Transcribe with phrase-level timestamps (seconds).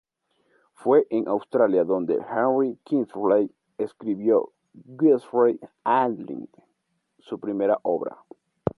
[0.73, 4.51] Fue en Australia donde Henry Kingsley escribió
[4.99, 6.49] "Geoffrey Hamlin",
[7.19, 8.17] su primera obra.